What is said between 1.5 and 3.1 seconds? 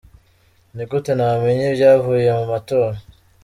ibyavuye mu matora?.